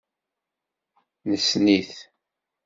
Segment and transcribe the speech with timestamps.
[1.29, 1.93] Nessen-it.